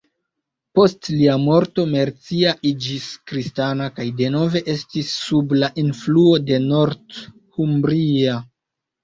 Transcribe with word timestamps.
Post 0.77 1.09
lia 1.15 1.33
morto 1.41 1.83
Mercia 1.91 2.53
iĝis 2.69 3.05
kristana, 3.33 3.91
kaj 3.99 4.07
denove 4.23 4.63
estis 4.75 5.13
sub 5.27 5.55
la 5.61 5.71
influo 5.85 6.35
de 6.49 6.61
Northumbria. 6.73 8.41